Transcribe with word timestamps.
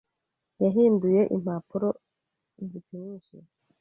yahinduye 0.63 1.21
impapuro 1.35 1.89
zipimishije. 2.69 3.51